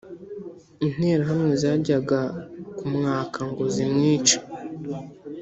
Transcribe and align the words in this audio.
interahamwe 0.85 1.53
zajyaga 1.61 2.19
kumwaka 2.77 3.39
ngo 3.49 3.63
zimwice 3.73 4.37